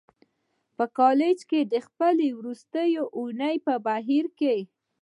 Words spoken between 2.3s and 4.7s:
وروستۍ اونۍ په بهیر کې